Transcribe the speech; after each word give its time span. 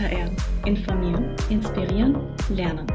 HR. 0.00 0.30
Informieren, 0.64 1.36
inspirieren, 1.50 2.16
lernen. 2.48 2.86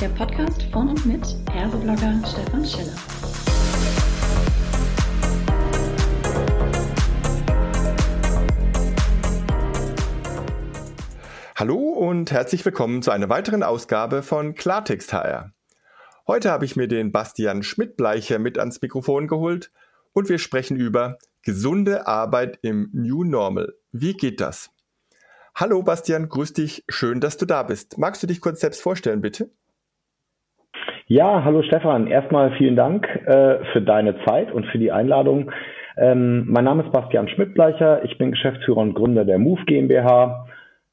Der 0.00 0.08
Podcast 0.08 0.64
von 0.72 0.88
und 0.88 1.06
mit 1.06 1.24
Herseblogger 1.52 2.20
Stefan 2.26 2.64
Schiller. 2.64 2.96
Hallo 11.54 11.76
und 11.76 12.32
herzlich 12.32 12.64
willkommen 12.64 13.02
zu 13.02 13.12
einer 13.12 13.28
weiteren 13.28 13.62
Ausgabe 13.62 14.24
von 14.24 14.56
Klartext 14.56 15.12
HR. 15.12 15.52
Heute 16.26 16.50
habe 16.50 16.64
ich 16.64 16.74
mir 16.74 16.88
den 16.88 17.12
Bastian 17.12 17.62
Schmidtbleicher 17.62 18.40
mit 18.40 18.58
ans 18.58 18.82
Mikrofon 18.82 19.28
geholt 19.28 19.70
und 20.12 20.28
wir 20.28 20.38
sprechen 20.40 20.76
über 20.76 21.18
gesunde 21.42 22.08
Arbeit 22.08 22.58
im 22.62 22.90
New 22.92 23.22
Normal. 23.22 23.74
Wie 23.92 24.14
geht 24.14 24.40
das? 24.40 24.70
Hallo 25.60 25.82
Bastian, 25.82 26.28
grüß 26.28 26.52
dich, 26.52 26.84
schön, 26.88 27.18
dass 27.18 27.36
du 27.36 27.44
da 27.44 27.64
bist. 27.64 27.98
Magst 27.98 28.22
du 28.22 28.28
dich 28.28 28.40
kurz 28.40 28.60
selbst 28.60 28.80
vorstellen, 28.80 29.20
bitte? 29.20 29.48
Ja, 31.08 31.42
hallo 31.42 31.64
Stefan. 31.64 32.06
Erstmal 32.06 32.56
vielen 32.58 32.76
Dank 32.76 33.08
äh, 33.26 33.64
für 33.72 33.82
deine 33.82 34.24
Zeit 34.24 34.52
und 34.52 34.66
für 34.66 34.78
die 34.78 34.92
Einladung. 34.92 35.50
Ähm, 35.96 36.44
mein 36.46 36.62
Name 36.62 36.84
ist 36.84 36.92
Bastian 36.92 37.28
Schmidtbleicher. 37.28 38.04
Ich 38.04 38.18
bin 38.18 38.30
Geschäftsführer 38.30 38.76
und 38.76 38.94
Gründer 38.94 39.24
der 39.24 39.40
Move 39.40 39.64
GmbH. 39.64 40.46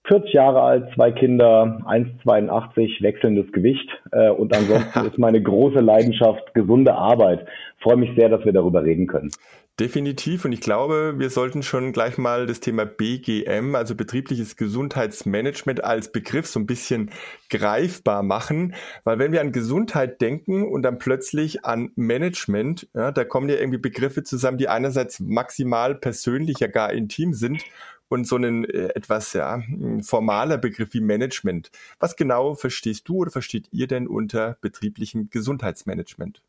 40 0.08 0.34
Jahre 0.34 0.62
alt, 0.62 0.92
zwei 0.96 1.12
Kinder, 1.12 1.82
1,82, 1.86 3.04
wechselndes 3.04 3.52
Gewicht 3.52 3.90
äh, 4.12 4.30
und 4.30 4.56
ansonsten 4.56 5.06
ist 5.06 5.20
meine 5.20 5.44
große 5.44 5.80
Leidenschaft 5.80 6.56
gesunde 6.56 6.96
Arbeit. 6.96 7.46
freue 7.82 7.98
mich 7.98 8.16
sehr, 8.18 8.30
dass 8.30 8.44
wir 8.46 8.54
darüber 8.54 8.84
reden 8.84 9.06
können. 9.06 9.30
Definitiv 9.78 10.46
und 10.46 10.54
ich 10.54 10.62
glaube, 10.62 11.16
wir 11.18 11.30
sollten 11.30 11.62
schon 11.62 11.92
gleich 11.92 12.18
mal 12.18 12.46
das 12.46 12.62
Thema 12.62 12.86
BGM, 12.86 13.76
also 13.76 13.94
betriebliches 13.94 14.56
Gesundheitsmanagement 14.56 15.84
als 15.84 16.14
Begriff 16.14 16.48
so 16.48 16.62
ein 16.62 16.66
bisschen 16.66 17.12
greifbar 17.50 18.24
machen, 18.24 18.74
weil 19.04 19.20
wenn 19.20 19.34
wir 19.34 19.42
an 19.42 19.52
Gesundheit 19.52 20.22
denken 20.22 20.66
und 20.66 20.84
dann 20.84 20.98
plötzlich 20.98 21.66
an 21.66 21.92
Management, 21.98 22.88
ja, 22.94 23.12
da 23.12 23.26
kommen 23.26 23.50
ja 23.50 23.56
irgendwie 23.56 23.80
Begriffe 23.80 24.24
zusammen, 24.24 24.58
die 24.58 24.70
einerseits 24.70 25.20
maximal 25.20 25.94
persönlich, 25.94 26.60
ja 26.60 26.68
gar 26.68 26.94
intim 26.94 27.34
sind 27.34 27.62
und 28.08 28.26
so 28.26 28.38
ein 28.38 28.64
äh, 28.64 28.96
etwas 28.96 29.34
ja, 29.34 29.62
formaler 30.02 30.58
Begriff 30.58 30.94
wie 30.94 31.02
Management. 31.02 31.70
Was 32.00 32.16
genau 32.16 32.56
verstehst 32.56 33.10
du 33.10 33.18
oder 33.18 33.32
versteht 33.32 33.68
ihr 33.74 33.88
denn 33.88 34.08
unter 34.08 34.58
betrieblichem 34.62 35.30
Gesundheitsmanagement? 35.30 36.42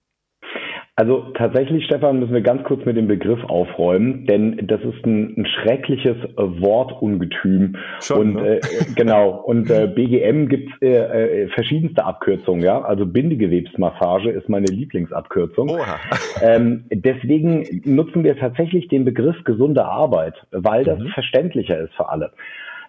Also 0.99 1.27
tatsächlich, 1.35 1.85
Stefan, 1.85 2.21
müssen 2.21 2.33
wir 2.33 2.41
ganz 2.41 2.65
kurz 2.65 2.87
mit 2.87 2.97
dem 2.97 3.07
Begriff 3.07 3.45
aufräumen, 3.45 4.25
denn 4.25 4.67
das 4.67 4.81
ist 4.81 5.05
ein, 5.05 5.35
ein 5.37 5.45
schreckliches 5.45 6.17
äh, 6.25 6.37
Wortungetüm. 6.37 7.77
Schon, 8.01 8.19
und 8.19 8.35
ne? 8.37 8.57
äh, 8.57 8.61
genau, 8.95 9.29
und 9.29 9.69
äh, 9.69 9.89
BGM 9.89 10.49
gibt 10.49 10.83
äh, 10.83 11.43
äh, 11.43 11.49
verschiedenste 11.49 12.03
Abkürzungen, 12.03 12.63
ja. 12.63 12.81
Also 12.81 13.05
Bindegewebsmassage 13.05 14.31
ist 14.31 14.49
meine 14.49 14.67
Lieblingsabkürzung. 14.67 15.71
Oha. 15.71 15.97
Ähm, 16.43 16.85
deswegen 16.91 17.83
nutzen 17.85 18.23
wir 18.23 18.37
tatsächlich 18.37 18.89
den 18.89 19.07
Begriff 19.07 19.43
gesunde 19.45 19.87
Arbeit, 19.87 20.35
weil 20.51 20.85
das 20.85 20.99
mhm. 20.99 21.09
verständlicher 21.09 21.79
ist 21.79 21.95
für 21.95 22.11
alle. 22.11 22.33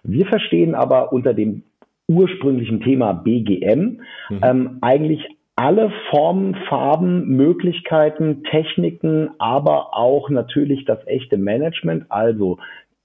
Wir 0.02 0.26
verstehen 0.26 0.74
aber 0.74 1.12
unter 1.14 1.32
dem 1.32 1.62
ursprünglichen 2.08 2.80
Thema 2.80 3.14
BGM 3.14 4.00
mhm. 4.28 4.40
ähm, 4.42 4.78
eigentlich 4.82 5.26
alle 5.58 5.90
Formen, 6.10 6.54
Farben, 6.68 7.26
Möglichkeiten, 7.30 8.44
Techniken, 8.44 9.30
aber 9.38 9.92
auch 9.92 10.30
natürlich 10.30 10.84
das 10.84 11.04
echte 11.08 11.36
Management, 11.36 12.06
also 12.10 12.58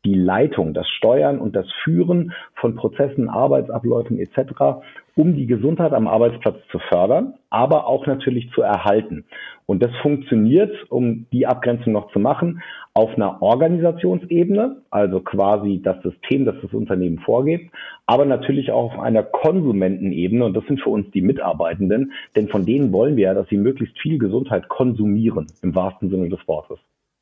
die 0.05 0.15
Leitung, 0.15 0.73
das 0.73 0.87
Steuern 0.89 1.39
und 1.39 1.55
das 1.55 1.65
Führen 1.83 2.33
von 2.55 2.75
Prozessen, 2.75 3.29
Arbeitsabläufen 3.29 4.19
etc 4.19 4.81
um 5.15 5.35
die 5.35 5.45
Gesundheit 5.45 5.93
am 5.93 6.07
Arbeitsplatz 6.07 6.57
zu 6.71 6.79
fördern, 6.79 7.35
aber 7.49 7.87
auch 7.87 8.07
natürlich 8.07 8.49
zu 8.51 8.61
erhalten. 8.61 9.25
Und 9.65 9.83
das 9.83 9.91
funktioniert, 10.01 10.71
um 10.89 11.27
die 11.31 11.45
Abgrenzung 11.45 11.93
noch 11.93 12.11
zu 12.11 12.19
machen, 12.19 12.61
auf 12.93 13.15
einer 13.15 13.41
Organisationsebene, 13.41 14.81
also 14.89 15.19
quasi 15.21 15.81
das 15.83 16.01
System, 16.01 16.45
das 16.45 16.55
das 16.61 16.73
Unternehmen 16.73 17.19
vorgibt, 17.19 17.71
aber 18.05 18.25
natürlich 18.25 18.71
auch 18.71 18.93
auf 18.95 18.99
einer 18.99 19.23
Konsumentenebene. 19.23 20.45
Und 20.45 20.55
das 20.55 20.65
sind 20.65 20.81
für 20.81 20.89
uns 20.89 21.09
die 21.11 21.21
Mitarbeitenden, 21.21 22.11
denn 22.35 22.47
von 22.47 22.65
denen 22.65 22.91
wollen 22.91 23.15
wir 23.15 23.25
ja, 23.25 23.33
dass 23.33 23.47
sie 23.49 23.57
möglichst 23.57 23.99
viel 23.99 24.17
Gesundheit 24.17 24.67
konsumieren, 24.67 25.47
im 25.61 25.75
wahrsten 25.75 26.09
Sinne 26.09 26.29
des 26.29 26.45
Wortes. 26.47 26.79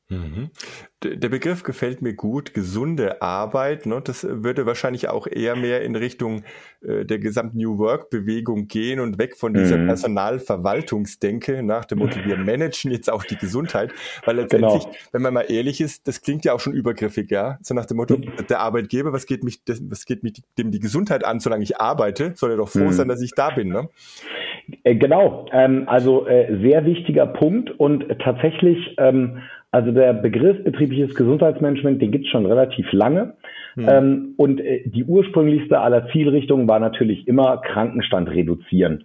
Mhm. 0.08 0.50
Der 1.04 1.28
Begriff 1.28 1.62
gefällt 1.62 2.02
mir 2.02 2.14
gut, 2.14 2.54
gesunde 2.54 3.22
Arbeit. 3.22 3.86
Ne? 3.86 4.00
Das 4.02 4.24
würde 4.24 4.66
wahrscheinlich 4.66 5.08
auch 5.08 5.26
eher 5.26 5.56
mehr 5.56 5.82
in 5.82 5.96
Richtung 5.96 6.44
äh, 6.82 7.04
der 7.04 7.18
gesamten 7.18 7.58
New 7.58 7.78
Work-Bewegung 7.78 8.68
gehen 8.68 9.00
und 9.00 9.18
weg 9.18 9.36
von 9.36 9.54
dieser 9.54 9.78
mhm. 9.78 9.86
Personalverwaltungsdenke 9.86 11.62
nach 11.62 11.84
dem 11.84 11.98
Motto, 11.98 12.18
wir 12.24 12.36
managen 12.36 12.90
jetzt 12.90 13.10
auch 13.10 13.24
die 13.24 13.36
Gesundheit. 13.36 13.92
Weil 14.24 14.36
letztendlich, 14.36 14.84
genau. 14.84 14.96
wenn 15.12 15.22
man 15.22 15.34
mal 15.34 15.46
ehrlich 15.48 15.80
ist, 15.80 16.06
das 16.06 16.22
klingt 16.22 16.44
ja 16.44 16.52
auch 16.52 16.60
schon 16.60 16.72
übergriffig, 16.72 17.30
ja. 17.30 17.58
So 17.62 17.74
nach 17.74 17.86
dem 17.86 17.96
Motto, 17.96 18.18
mhm. 18.18 18.32
der 18.48 18.60
Arbeitgeber, 18.60 19.12
was 19.12 19.26
geht 19.26 19.44
mich, 19.44 19.64
das, 19.64 19.82
was 19.90 20.04
geht 20.04 20.22
mich 20.22 20.42
dem 20.58 20.70
die 20.70 20.80
Gesundheit 20.80 21.24
an, 21.24 21.40
solange 21.40 21.64
ich 21.64 21.80
arbeite, 21.80 22.32
soll 22.36 22.52
er 22.52 22.56
doch 22.56 22.68
froh 22.68 22.84
mhm. 22.84 22.92
sein, 22.92 23.08
dass 23.08 23.20
ich 23.20 23.32
da 23.32 23.50
bin. 23.50 23.68
Ne? 23.68 23.88
Äh, 24.84 24.94
genau, 24.94 25.46
ähm, 25.52 25.84
also 25.86 26.26
äh, 26.26 26.60
sehr 26.62 26.84
wichtiger 26.84 27.26
Punkt 27.26 27.70
und 27.70 28.06
tatsächlich 28.20 28.94
ähm, 28.98 29.38
also 29.72 29.90
der 29.90 30.12
Begriff 30.12 30.58
betriebliches 30.92 31.14
Gesundheitsmanagement, 31.16 32.00
den 32.00 32.10
gibt 32.10 32.26
es 32.26 32.30
schon 32.30 32.46
relativ 32.46 32.90
lange. 32.92 33.34
Mhm. 33.76 33.88
Ähm, 33.88 34.34
und 34.36 34.60
äh, 34.60 34.82
die 34.84 35.04
ursprünglichste 35.04 35.80
aller 35.80 36.08
Zielrichtungen 36.08 36.68
war 36.68 36.78
natürlich 36.78 37.26
immer 37.26 37.58
Krankenstand 37.58 38.30
reduzieren. 38.30 39.04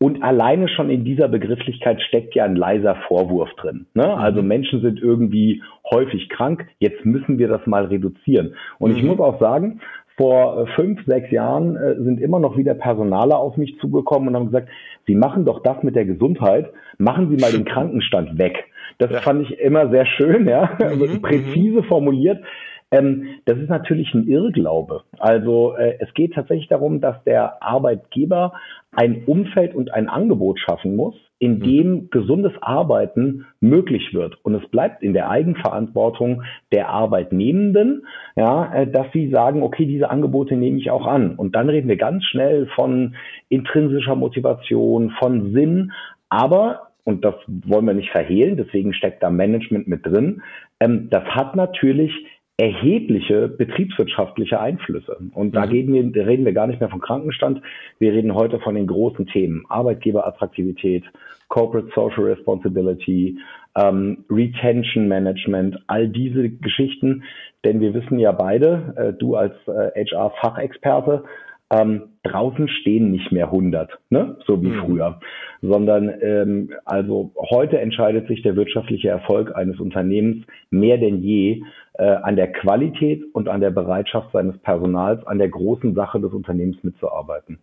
Und 0.00 0.22
alleine 0.22 0.68
schon 0.68 0.90
in 0.90 1.04
dieser 1.04 1.26
Begrifflichkeit 1.28 2.00
steckt 2.02 2.34
ja 2.34 2.44
ein 2.44 2.54
leiser 2.54 2.96
Vorwurf 3.08 3.50
drin. 3.54 3.86
Ne? 3.94 4.04
Mhm. 4.04 4.12
Also 4.12 4.42
Menschen 4.42 4.80
sind 4.80 5.00
irgendwie 5.00 5.62
häufig 5.90 6.28
krank, 6.28 6.66
jetzt 6.78 7.04
müssen 7.04 7.38
wir 7.38 7.48
das 7.48 7.66
mal 7.66 7.86
reduzieren. 7.86 8.54
Und 8.78 8.92
mhm. 8.92 8.96
ich 8.96 9.02
muss 9.04 9.20
auch 9.20 9.40
sagen, 9.40 9.80
vor 10.16 10.62
äh, 10.62 10.66
fünf, 10.74 11.04
sechs 11.06 11.30
Jahren 11.30 11.76
äh, 11.76 11.94
sind 11.96 12.20
immer 12.20 12.40
noch 12.40 12.56
wieder 12.56 12.74
Personale 12.74 13.36
auf 13.36 13.56
mich 13.56 13.78
zugekommen 13.80 14.28
und 14.28 14.36
haben 14.36 14.46
gesagt, 14.46 14.68
Sie 15.06 15.14
machen 15.14 15.44
doch 15.46 15.62
das 15.62 15.82
mit 15.82 15.96
der 15.96 16.04
Gesundheit, 16.04 16.70
machen 16.98 17.30
Sie 17.30 17.40
mal 17.40 17.52
den 17.52 17.64
Krankenstand 17.72 18.38
weg. 18.38 18.64
Das 18.98 19.10
ja. 19.10 19.20
fand 19.20 19.42
ich 19.42 19.58
immer 19.58 19.90
sehr 19.90 20.06
schön, 20.06 20.48
ja, 20.48 20.62
also 20.82 21.06
mhm, 21.06 21.22
präzise 21.22 21.82
formuliert. 21.82 22.42
Ähm, 22.90 23.40
das 23.44 23.58
ist 23.58 23.68
natürlich 23.68 24.14
ein 24.14 24.26
Irrglaube. 24.26 25.02
Also 25.18 25.74
äh, 25.76 25.98
es 26.00 26.12
geht 26.14 26.34
tatsächlich 26.34 26.68
darum, 26.68 27.00
dass 27.00 27.22
der 27.24 27.62
Arbeitgeber 27.62 28.54
ein 28.92 29.24
Umfeld 29.26 29.74
und 29.74 29.92
ein 29.92 30.08
Angebot 30.08 30.58
schaffen 30.58 30.96
muss, 30.96 31.14
in 31.38 31.58
mhm. 31.58 31.62
dem 31.62 31.90
mhm. 31.90 32.10
gesundes 32.10 32.52
Arbeiten 32.62 33.46
möglich 33.60 34.14
wird. 34.14 34.36
Und 34.42 34.54
es 34.54 34.66
bleibt 34.70 35.02
in 35.02 35.12
der 35.12 35.28
Eigenverantwortung 35.28 36.42
der 36.72 36.88
Arbeitnehmenden, 36.88 38.06
ja, 38.36 38.72
äh, 38.72 38.86
dass 38.90 39.06
sie 39.12 39.30
sagen, 39.30 39.62
okay, 39.62 39.84
diese 39.84 40.08
Angebote 40.08 40.56
nehme 40.56 40.78
ich 40.78 40.90
auch 40.90 41.06
an. 41.06 41.36
Und 41.36 41.54
dann 41.54 41.68
reden 41.68 41.88
wir 41.88 41.96
ganz 41.96 42.24
schnell 42.24 42.68
von 42.74 43.16
intrinsischer 43.50 44.14
Motivation, 44.14 45.10
von 45.18 45.52
Sinn, 45.52 45.92
aber 46.30 46.87
und 47.08 47.24
das 47.24 47.34
wollen 47.46 47.86
wir 47.86 47.94
nicht 47.94 48.10
verhehlen, 48.10 48.58
deswegen 48.58 48.92
steckt 48.92 49.22
da 49.22 49.30
Management 49.30 49.88
mit 49.88 50.04
drin. 50.04 50.42
Ähm, 50.78 51.08
das 51.08 51.24
hat 51.24 51.56
natürlich 51.56 52.12
erhebliche 52.58 53.48
betriebswirtschaftliche 53.48 54.60
Einflüsse. 54.60 55.16
Und 55.32 55.56
da 55.56 55.64
mhm. 55.64 55.72
reden 55.72 56.14
wir, 56.14 56.26
reden 56.26 56.44
wir 56.44 56.52
gar 56.52 56.66
nicht 56.66 56.80
mehr 56.80 56.90
von 56.90 57.00
Krankenstand. 57.00 57.62
Wir 57.98 58.12
reden 58.12 58.34
heute 58.34 58.60
von 58.60 58.74
den 58.74 58.86
großen 58.86 59.26
Themen 59.26 59.64
Arbeitgeberattraktivität, 59.70 61.04
Corporate 61.48 61.88
Social 61.94 62.24
Responsibility, 62.24 63.38
ähm, 63.74 64.26
Retention 64.28 65.08
Management, 65.08 65.78
all 65.86 66.08
diese 66.08 66.50
Geschichten. 66.50 67.22
Denn 67.64 67.80
wir 67.80 67.94
wissen 67.94 68.18
ja 68.18 68.32
beide, 68.32 68.92
äh, 68.96 69.12
du 69.18 69.34
als 69.34 69.54
äh, 69.66 70.04
HR-Fachexperte, 70.04 71.24
ähm, 71.70 72.18
draußen 72.22 72.68
stehen 72.68 73.10
nicht 73.10 73.30
mehr 73.32 73.46
100, 73.46 73.90
ne? 74.10 74.36
so 74.46 74.62
wie 74.62 74.68
mhm. 74.68 74.80
früher, 74.84 75.20
sondern 75.60 76.12
ähm, 76.20 76.70
also 76.84 77.32
heute 77.50 77.78
entscheidet 77.78 78.28
sich 78.28 78.42
der 78.42 78.56
wirtschaftliche 78.56 79.08
Erfolg 79.08 79.54
eines 79.54 79.78
Unternehmens 79.80 80.46
mehr 80.70 80.98
denn 80.98 81.22
je 81.22 81.62
äh, 81.94 82.04
an 82.04 82.36
der 82.36 82.52
Qualität 82.52 83.22
und 83.32 83.48
an 83.48 83.60
der 83.60 83.70
Bereitschaft 83.70 84.32
seines 84.32 84.56
Personals, 84.58 85.26
an 85.26 85.38
der 85.38 85.48
großen 85.48 85.94
Sache 85.94 86.20
des 86.20 86.32
Unternehmens 86.32 86.82
mitzuarbeiten. 86.82 87.58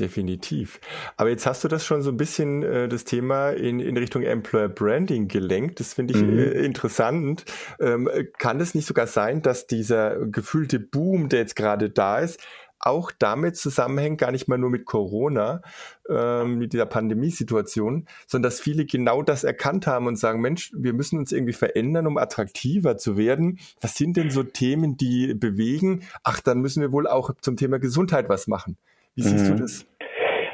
Definitiv. 0.00 0.80
Aber 1.16 1.30
jetzt 1.30 1.46
hast 1.46 1.62
du 1.62 1.68
das 1.68 1.86
schon 1.86 2.02
so 2.02 2.10
ein 2.10 2.16
bisschen 2.16 2.64
äh, 2.64 2.88
das 2.88 3.04
Thema 3.04 3.50
in, 3.50 3.78
in 3.78 3.96
Richtung 3.96 4.22
Employer 4.22 4.68
Branding 4.68 5.28
gelenkt. 5.28 5.78
Das 5.78 5.94
finde 5.94 6.14
ich 6.14 6.22
mhm. 6.22 6.36
äh, 6.36 6.50
interessant. 6.64 7.44
Ähm, 7.78 8.08
kann 8.38 8.58
es 8.58 8.74
nicht 8.74 8.86
sogar 8.86 9.06
sein, 9.06 9.40
dass 9.40 9.68
dieser 9.68 10.26
gefühlte 10.26 10.80
Boom, 10.80 11.28
der 11.28 11.40
jetzt 11.40 11.54
gerade 11.54 11.90
da 11.90 12.18
ist, 12.18 12.40
auch 12.84 13.10
damit 13.18 13.56
zusammenhängt, 13.56 14.18
gar 14.18 14.32
nicht 14.32 14.48
mal 14.48 14.58
nur 14.58 14.70
mit 14.70 14.84
Corona, 14.84 15.62
äh, 16.08 16.44
mit 16.44 16.72
dieser 16.72 16.86
Pandemiesituation, 16.86 18.06
sondern 18.26 18.50
dass 18.50 18.60
viele 18.60 18.84
genau 18.84 19.22
das 19.22 19.44
erkannt 19.44 19.86
haben 19.86 20.06
und 20.06 20.18
sagen, 20.18 20.40
Mensch, 20.40 20.72
wir 20.76 20.92
müssen 20.92 21.18
uns 21.18 21.32
irgendwie 21.32 21.52
verändern, 21.52 22.06
um 22.06 22.18
attraktiver 22.18 22.96
zu 22.96 23.16
werden. 23.16 23.58
Was 23.80 23.96
sind 23.96 24.16
denn 24.16 24.30
so 24.30 24.42
Themen, 24.42 24.96
die 24.96 25.34
bewegen? 25.34 26.02
Ach, 26.22 26.40
dann 26.40 26.60
müssen 26.60 26.80
wir 26.80 26.92
wohl 26.92 27.06
auch 27.06 27.30
zum 27.40 27.56
Thema 27.56 27.78
Gesundheit 27.78 28.28
was 28.28 28.46
machen. 28.46 28.76
Wie 29.14 29.22
siehst 29.22 29.50
mhm. 29.50 29.56
du 29.56 29.62
das? 29.62 29.86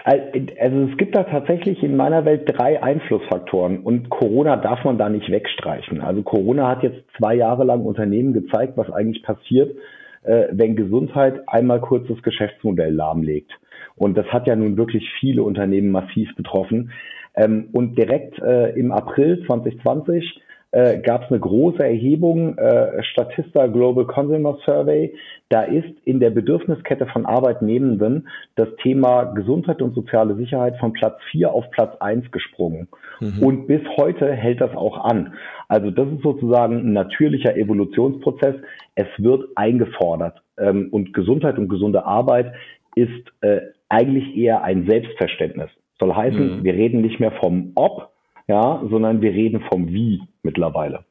Also 0.05 0.88
es 0.91 0.97
gibt 0.97 1.15
da 1.15 1.25
tatsächlich 1.25 1.83
in 1.83 1.94
meiner 1.97 2.25
Welt 2.25 2.43
drei 2.47 2.83
Einflussfaktoren 2.83 3.81
und 3.81 4.09
Corona 4.09 4.56
darf 4.56 4.83
man 4.85 4.99
da 4.99 5.09
nicht 5.09 5.31
wegstreichen. 5.31 6.00
Also 6.00 6.23
Corona 6.23 6.69
hat 6.69 6.83
jetzt 6.83 7.03
zwei 7.19 7.35
Jahre 7.35 7.65
lang 7.65 7.83
Unternehmen 7.85 8.33
gezeigt, 8.33 8.76
was 8.76 8.91
eigentlich 8.91 9.23
passiert, 9.23 9.76
äh, 10.23 10.49
wenn 10.53 10.77
Gesundheit 10.77 11.41
einmal 11.49 11.81
kurz 11.81 12.07
das 12.09 12.23
Geschäftsmodell 12.23 12.95
lahmlegt. 12.95 13.53
Und 13.97 14.17
das 14.17 14.27
hat 14.27 14.47
ja 14.47 14.57
nun 14.57 14.77
wirklich 14.77 15.09
viele 15.19 15.43
Unternehmen 15.43 15.91
massiv 15.91 16.35
betroffen. 16.37 16.93
Ähm, 17.35 17.69
und 17.73 17.97
direkt 17.97 18.39
äh, 18.39 18.71
im 18.71 18.93
April 18.93 19.45
2020 19.47 20.41
äh, 20.73 20.99
gab 20.99 21.25
es 21.25 21.31
eine 21.31 21.41
große 21.41 21.83
Erhebung, 21.83 22.57
äh, 22.57 23.03
Statista 23.03 23.67
Global 23.67 24.05
Consumer 24.07 24.59
Survey. 24.65 25.15
Da 25.49 25.63
ist 25.63 25.93
in 26.05 26.21
der 26.21 26.31
Bedürfniskette 26.31 27.07
von 27.07 27.27
Arbeitnehmenden 27.27 28.29
das 28.55 28.69
Thema 28.83 29.25
Gesundheit 29.25 29.83
und 29.83 29.95
soziale 29.95 30.37
Sicherheit 30.37 30.77
von 30.79 30.93
Platz 30.93 31.19
4 31.33 31.53
auf 31.53 31.71
Platz 31.73 31.97
1 32.01 32.31
gesprungen. 32.31 32.89
Mhm. 33.21 33.43
Und 33.43 33.67
bis 33.67 33.81
heute 33.97 34.33
hält 34.33 34.61
das 34.61 34.75
auch 34.77 35.05
an. 35.05 35.35
Also 35.69 35.91
das 35.91 36.09
ist 36.09 36.23
sozusagen 36.23 36.77
ein 36.79 36.93
natürlicher 36.93 37.57
Evolutionsprozess. 37.57 38.55
Es 38.95 39.09
wird 39.19 39.49
eingefordert. 39.57 40.41
Ähm, 40.57 40.89
und 40.93 41.13
Gesundheit 41.15 41.59
und 41.59 41.69
gesunde 41.69 42.05
Arbeit 42.05 42.53
ist 42.95 43.33
äh, 43.41 43.61
eigentlich 43.89 44.37
eher 44.37 44.63
ein 44.63 44.87
Selbstverständnis. 44.89 45.71
Soll 45.99 46.15
heißen, 46.15 46.61
mhm. 46.61 46.65
wir 46.65 46.75
reden 46.75 47.01
nicht 47.03 47.19
mehr 47.19 47.33
vom 47.33 47.73
Ob, 47.75 48.10
ja, 48.50 48.82
sondern 48.91 49.23
wir 49.23 49.31
reden 49.31 49.62
vom 49.70 49.88
Wie 49.88 50.23
mittlerweile. 50.43 51.05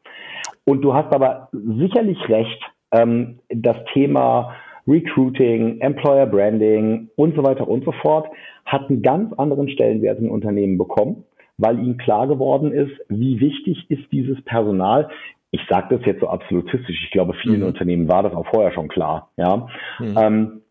Und 0.66 0.82
du 0.82 0.94
hast 0.94 1.14
aber 1.14 1.48
sicherlich 1.54 2.18
recht, 2.28 2.62
ähm, 2.92 3.40
das 3.48 3.78
Thema 3.94 4.54
Recruiting, 4.86 5.80
Employer 5.80 6.26
Branding 6.26 7.10
und 7.16 7.36
so 7.38 7.44
weiter 7.44 7.66
und 7.68 7.86
so 7.86 7.94
fort 8.02 8.28
hat 8.66 8.90
einen 8.90 9.02
ganz 9.02 9.32
anderen 9.34 9.70
Stellenwert 9.70 10.20
in 10.20 10.30
Unternehmen 10.30 10.78
bekommen, 10.78 11.24
weil 11.58 11.80
ihnen 11.80 11.98
klar 11.98 12.28
geworden 12.28 12.74
ist, 12.74 12.92
wie 13.08 13.40
wichtig 13.40 13.90
ist 13.90 14.12
dieses 14.12 14.42
Personal. 14.44 15.10
Ich 15.52 15.62
sage 15.70 15.96
das 15.96 16.06
jetzt 16.06 16.20
so 16.20 16.28
absolutistisch. 16.28 17.04
Ich 17.06 17.12
glaube, 17.12 17.34
vielen 17.42 17.62
mhm. 17.62 17.68
Unternehmen 17.68 18.10
war 18.10 18.24
das 18.24 18.34
auch 18.34 18.48
vorher 18.52 18.74
schon 18.74 18.90
klar. 18.90 19.32
Ja. 19.38 19.68
Mhm. 20.00 20.18
Ähm, 20.18 20.62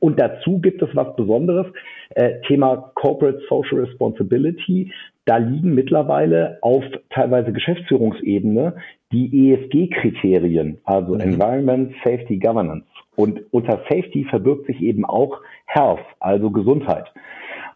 und 0.00 0.18
dazu 0.20 0.60
gibt 0.60 0.82
es 0.82 0.88
was 0.94 1.14
Besonderes, 1.16 1.66
äh, 2.10 2.40
Thema 2.46 2.92
Corporate 2.94 3.40
Social 3.48 3.80
Responsibility. 3.80 4.92
Da 5.26 5.38
liegen 5.38 5.74
mittlerweile 5.74 6.58
auf 6.60 6.84
teilweise 7.10 7.52
Geschäftsführungsebene 7.52 8.76
die 9.12 9.52
ESG-Kriterien, 9.52 10.78
also 10.84 11.14
mhm. 11.14 11.20
Environment, 11.20 11.94
Safety, 12.04 12.38
Governance. 12.38 12.84
Und 13.16 13.40
unter 13.52 13.80
Safety 13.88 14.24
verbirgt 14.24 14.66
sich 14.66 14.80
eben 14.80 15.04
auch 15.04 15.40
Health, 15.66 16.04
also 16.20 16.50
Gesundheit. 16.50 17.12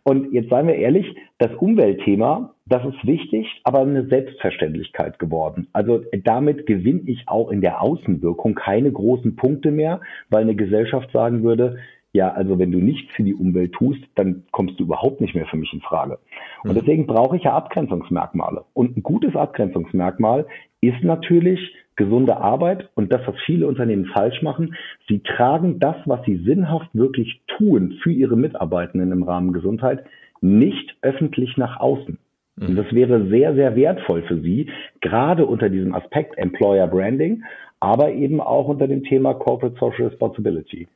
Und 0.02 0.32
jetzt 0.32 0.50
seien 0.50 0.66
wir 0.66 0.74
ehrlich, 0.74 1.06
das 1.38 1.52
Umweltthema, 1.54 2.54
das 2.66 2.84
ist 2.84 3.06
wichtig, 3.06 3.60
aber 3.64 3.80
eine 3.80 4.06
Selbstverständlichkeit 4.06 5.18
geworden. 5.18 5.68
Also 5.72 6.02
damit 6.24 6.66
gewinne 6.66 7.02
ich 7.06 7.24
auch 7.26 7.50
in 7.50 7.60
der 7.60 7.82
Außenwirkung 7.82 8.54
keine 8.54 8.90
großen 8.90 9.36
Punkte 9.36 9.70
mehr, 9.70 10.00
weil 10.30 10.42
eine 10.42 10.56
Gesellschaft 10.56 11.10
sagen 11.12 11.42
würde, 11.42 11.78
ja, 12.18 12.32
also 12.32 12.58
wenn 12.58 12.72
du 12.72 12.78
nichts 12.78 13.10
für 13.14 13.22
die 13.22 13.34
Umwelt 13.34 13.72
tust, 13.72 14.00
dann 14.16 14.42
kommst 14.50 14.78
du 14.78 14.84
überhaupt 14.84 15.20
nicht 15.20 15.34
mehr 15.34 15.46
für 15.46 15.56
mich 15.56 15.72
in 15.72 15.80
Frage. 15.80 16.18
Und 16.64 16.72
mhm. 16.72 16.74
deswegen 16.74 17.06
brauche 17.06 17.36
ich 17.36 17.44
ja 17.44 17.54
Abgrenzungsmerkmale. 17.54 18.64
Und 18.74 18.96
ein 18.96 19.02
gutes 19.02 19.36
Abgrenzungsmerkmal 19.36 20.46
ist 20.80 21.02
natürlich 21.02 21.60
gesunde 21.96 22.36
Arbeit 22.36 22.88
und 22.94 23.12
das, 23.12 23.20
was 23.26 23.34
viele 23.46 23.66
Unternehmen 23.66 24.06
falsch 24.06 24.42
machen. 24.42 24.74
Sie 25.08 25.20
tragen 25.20 25.78
das, 25.78 25.96
was 26.06 26.24
sie 26.24 26.36
sinnhaft 26.38 26.88
wirklich 26.92 27.40
tun 27.56 27.98
für 28.02 28.12
ihre 28.12 28.36
Mitarbeitenden 28.36 29.12
im 29.12 29.22
Rahmen 29.22 29.52
Gesundheit, 29.52 30.04
nicht 30.40 30.96
öffentlich 31.02 31.56
nach 31.56 31.78
außen. 31.80 32.18
Und 32.60 32.74
das 32.74 32.92
wäre 32.92 33.28
sehr, 33.28 33.54
sehr 33.54 33.76
wertvoll 33.76 34.22
für 34.22 34.40
Sie, 34.40 34.68
gerade 35.00 35.46
unter 35.46 35.68
diesem 35.68 35.94
Aspekt 35.94 36.36
Employer 36.38 36.88
Branding, 36.88 37.44
aber 37.78 38.10
eben 38.10 38.40
auch 38.40 38.66
unter 38.66 38.88
dem 38.88 39.04
Thema 39.04 39.34
Corporate 39.34 39.76
Social 39.78 40.08
Responsibility. 40.08 40.88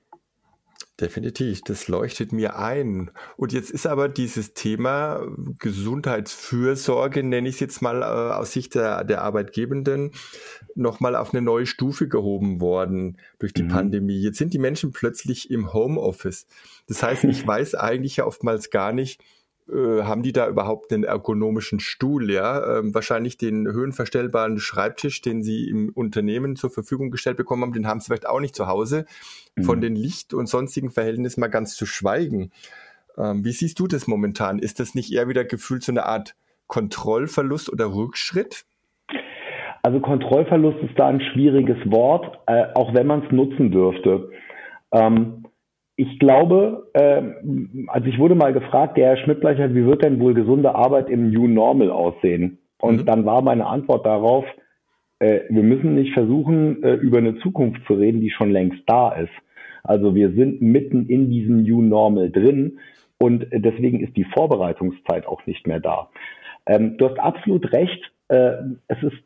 Definitiv, 1.00 1.62
das 1.62 1.88
leuchtet 1.88 2.32
mir 2.32 2.58
ein. 2.58 3.10
Und 3.38 3.52
jetzt 3.54 3.70
ist 3.70 3.86
aber 3.86 4.10
dieses 4.10 4.52
Thema 4.52 5.26
Gesundheitsfürsorge, 5.58 7.22
nenne 7.22 7.48
ich 7.48 7.54
es 7.54 7.60
jetzt 7.60 7.80
mal 7.80 8.02
äh, 8.02 8.34
aus 8.34 8.52
Sicht 8.52 8.74
der, 8.74 9.02
der 9.04 9.22
Arbeitgebenden, 9.22 10.12
nochmal 10.74 11.16
auf 11.16 11.32
eine 11.32 11.40
neue 11.40 11.64
Stufe 11.64 12.08
gehoben 12.08 12.60
worden 12.60 13.16
durch 13.38 13.54
die 13.54 13.62
mhm. 13.62 13.68
Pandemie. 13.68 14.20
Jetzt 14.20 14.36
sind 14.36 14.52
die 14.52 14.58
Menschen 14.58 14.92
plötzlich 14.92 15.50
im 15.50 15.72
Homeoffice. 15.72 16.46
Das 16.86 17.02
heißt, 17.02 17.24
ich 17.24 17.46
weiß 17.46 17.74
eigentlich 17.74 18.16
ja 18.16 18.26
oftmals 18.26 18.68
gar 18.68 18.92
nicht, 18.92 19.22
äh, 19.68 20.02
haben 20.02 20.22
die 20.22 20.32
da 20.32 20.48
überhaupt 20.48 20.92
einen 20.92 21.04
ergonomischen 21.04 21.80
Stuhl, 21.80 22.30
ja? 22.30 22.78
Ähm, 22.78 22.94
wahrscheinlich 22.94 23.36
den 23.36 23.66
höhenverstellbaren 23.66 24.58
Schreibtisch, 24.58 25.20
den 25.20 25.42
sie 25.42 25.68
im 25.68 25.90
Unternehmen 25.90 26.56
zur 26.56 26.70
Verfügung 26.70 27.10
gestellt 27.10 27.36
bekommen 27.36 27.62
haben, 27.62 27.72
den 27.72 27.86
haben 27.86 28.00
sie 28.00 28.06
vielleicht 28.06 28.28
auch 28.28 28.40
nicht 28.40 28.56
zu 28.56 28.66
Hause. 28.66 29.06
Mhm. 29.56 29.62
Von 29.64 29.80
den 29.80 29.94
Licht- 29.96 30.34
und 30.34 30.48
sonstigen 30.48 30.90
Verhältnissen 30.90 31.40
mal 31.40 31.48
ganz 31.48 31.74
zu 31.74 31.86
schweigen. 31.86 32.50
Ähm, 33.16 33.44
wie 33.44 33.52
siehst 33.52 33.78
du 33.78 33.86
das 33.86 34.06
momentan? 34.06 34.58
Ist 34.58 34.80
das 34.80 34.94
nicht 34.94 35.12
eher 35.12 35.28
wieder 35.28 35.44
gefühlt 35.44 35.82
so 35.82 35.92
eine 35.92 36.06
Art 36.06 36.34
Kontrollverlust 36.66 37.70
oder 37.72 37.94
Rückschritt? 37.94 38.64
Also 39.82 40.00
Kontrollverlust 40.00 40.78
ist 40.82 40.98
da 40.98 41.08
ein 41.08 41.20
schwieriges 41.20 41.78
Wort, 41.90 42.38
äh, 42.46 42.66
auch 42.74 42.94
wenn 42.94 43.06
man 43.06 43.24
es 43.24 43.32
nutzen 43.32 43.70
dürfte. 43.70 44.30
Ähm, 44.92 45.41
ich 45.96 46.18
glaube, 46.18 46.88
äh, 46.94 47.22
also 47.88 48.06
ich 48.06 48.18
wurde 48.18 48.34
mal 48.34 48.52
gefragt, 48.52 48.96
der 48.96 49.08
Herr 49.08 49.16
Schmidtbleicher, 49.18 49.74
wie 49.74 49.84
wird 49.84 50.02
denn 50.02 50.20
wohl 50.20 50.34
gesunde 50.34 50.74
Arbeit 50.74 51.10
im 51.10 51.30
New 51.30 51.46
Normal 51.46 51.90
aussehen? 51.90 52.58
Und 52.80 53.02
mhm. 53.02 53.06
dann 53.06 53.24
war 53.24 53.42
meine 53.42 53.66
Antwort 53.66 54.06
darauf, 54.06 54.44
äh, 55.18 55.40
wir 55.48 55.62
müssen 55.62 55.94
nicht 55.94 56.14
versuchen, 56.14 56.82
äh, 56.82 56.94
über 56.94 57.18
eine 57.18 57.38
Zukunft 57.38 57.82
zu 57.86 57.94
reden, 57.94 58.20
die 58.20 58.30
schon 58.30 58.50
längst 58.50 58.82
da 58.86 59.12
ist. 59.12 59.32
Also 59.84 60.14
wir 60.14 60.32
sind 60.32 60.62
mitten 60.62 61.06
in 61.06 61.30
diesem 61.30 61.62
New 61.64 61.82
Normal 61.82 62.30
drin 62.30 62.78
und 63.18 63.46
deswegen 63.52 64.00
ist 64.00 64.16
die 64.16 64.24
Vorbereitungszeit 64.24 65.26
auch 65.26 65.44
nicht 65.46 65.66
mehr 65.66 65.80
da. 65.80 66.08
Ähm, 66.66 66.96
du 66.96 67.08
hast 67.08 67.18
absolut 67.18 67.72
recht, 67.72 68.12
äh, 68.28 68.52
es 68.88 69.02
ist 69.02 69.22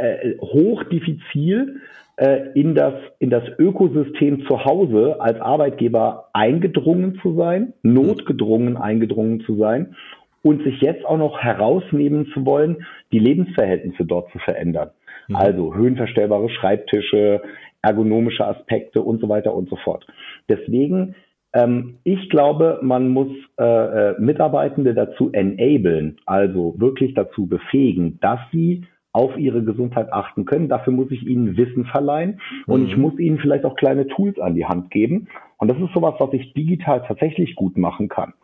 äh, 0.00 0.38
hoch 0.40 0.82
diffizil, 0.84 1.80
äh, 2.16 2.52
in 2.54 2.74
das, 2.74 2.94
in 3.18 3.30
das 3.30 3.44
Ökosystem 3.58 4.46
zu 4.46 4.64
Hause 4.64 5.20
als 5.20 5.40
Arbeitgeber 5.40 6.28
eingedrungen 6.32 7.18
zu 7.22 7.34
sein, 7.34 7.72
notgedrungen 7.82 8.76
eingedrungen 8.76 9.40
zu 9.40 9.56
sein 9.56 9.96
und 10.42 10.62
sich 10.62 10.80
jetzt 10.80 11.04
auch 11.04 11.18
noch 11.18 11.38
herausnehmen 11.40 12.26
zu 12.34 12.44
wollen, 12.44 12.84
die 13.12 13.18
Lebensverhältnisse 13.18 14.04
dort 14.04 14.30
zu 14.32 14.38
verändern. 14.38 14.90
Mhm. 15.28 15.36
Also 15.36 15.74
höhenverstellbare 15.74 16.50
Schreibtische, 16.50 17.42
ergonomische 17.82 18.46
Aspekte 18.46 19.02
und 19.02 19.20
so 19.20 19.28
weiter 19.28 19.54
und 19.54 19.68
so 19.70 19.76
fort. 19.76 20.06
Deswegen, 20.48 21.14
ähm, 21.54 21.98
ich 22.04 22.28
glaube, 22.28 22.80
man 22.82 23.08
muss 23.08 23.30
äh, 23.58 23.64
äh, 23.64 24.20
Mitarbeitende 24.20 24.94
dazu 24.94 25.30
enablen, 25.32 26.18
also 26.26 26.74
wirklich 26.78 27.14
dazu 27.14 27.46
befähigen, 27.46 28.18
dass 28.20 28.40
sie 28.52 28.84
auf 29.12 29.36
ihre 29.36 29.64
Gesundheit 29.64 30.12
achten 30.12 30.44
können. 30.44 30.68
Dafür 30.68 30.92
muss 30.92 31.10
ich 31.10 31.26
ihnen 31.26 31.56
Wissen 31.56 31.84
verleihen 31.84 32.40
und 32.66 32.82
mhm. 32.82 32.86
ich 32.88 32.96
muss 32.96 33.18
ihnen 33.18 33.38
vielleicht 33.38 33.64
auch 33.64 33.74
kleine 33.74 34.06
Tools 34.06 34.38
an 34.38 34.54
die 34.54 34.66
Hand 34.66 34.90
geben. 34.90 35.28
Und 35.58 35.68
das 35.68 35.78
ist 35.78 35.92
sowas, 35.92 36.14
was 36.18 36.32
ich 36.32 36.52
digital 36.54 37.02
tatsächlich 37.06 37.54
gut 37.54 37.76
machen 37.76 38.08
kann. 38.08 38.34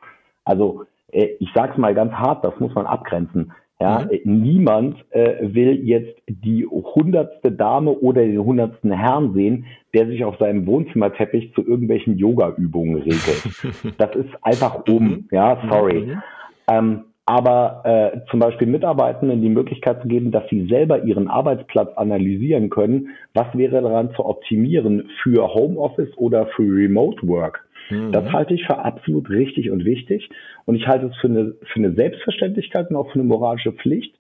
Also 0.44 0.84
äh, 1.12 1.28
ich 1.38 1.50
sage 1.54 1.72
es 1.72 1.78
mal 1.78 1.94
ganz 1.94 2.12
hart, 2.12 2.44
das 2.44 2.58
muss 2.60 2.74
man 2.74 2.86
abgrenzen. 2.86 3.52
Ja, 3.78 4.00
mhm. 4.00 4.10
Äh, 4.10 4.20
niemand 4.24 5.04
äh, 5.10 5.36
will 5.54 5.86
jetzt 5.86 6.18
die 6.28 6.66
hundertste 6.66 7.52
Dame 7.52 7.90
oder 7.90 8.22
den 8.22 8.42
hundertsten 8.42 8.90
Herrn 8.90 9.34
sehen, 9.34 9.66
der 9.94 10.06
sich 10.06 10.24
auf 10.24 10.38
seinem 10.38 10.66
Wohnzimmerteppich 10.66 11.52
zu 11.54 11.66
irgendwelchen 11.66 12.16
Yoga-Übungen 12.16 12.96
regelt. 12.96 13.94
das 13.98 14.16
ist 14.16 14.30
einfach 14.42 14.84
um. 14.88 15.28
Ja, 15.30 15.58
sorry. 15.68 16.06
Mhm. 16.06 16.22
Ähm, 16.68 17.04
aber 17.26 17.82
äh, 17.84 18.30
zum 18.30 18.38
Beispiel 18.38 18.68
Mitarbeitenden 18.68 19.42
die 19.42 19.48
Möglichkeit 19.48 20.00
zu 20.00 20.08
geben, 20.08 20.30
dass 20.30 20.48
sie 20.48 20.68
selber 20.68 21.02
ihren 21.02 21.26
Arbeitsplatz 21.26 21.96
analysieren 21.96 22.70
können, 22.70 23.08
was 23.34 23.48
wäre 23.52 23.82
daran 23.82 24.12
zu 24.14 24.24
optimieren 24.24 25.10
für 25.22 25.52
Homeoffice 25.52 26.16
oder 26.16 26.46
für 26.54 26.62
Remote 26.62 27.26
Work. 27.26 27.66
Mhm. 27.90 28.12
Das 28.12 28.32
halte 28.32 28.54
ich 28.54 28.64
für 28.64 28.78
absolut 28.78 29.28
richtig 29.28 29.72
und 29.72 29.84
wichtig. 29.84 30.30
Und 30.66 30.76
ich 30.76 30.86
halte 30.86 31.06
es 31.06 31.16
für 31.16 31.26
eine, 31.26 31.54
für 31.72 31.80
eine 31.80 31.94
Selbstverständlichkeit 31.94 32.90
und 32.90 32.96
auch 32.96 33.08
für 33.08 33.18
eine 33.18 33.24
moralische 33.24 33.72
Pflicht, 33.72 34.14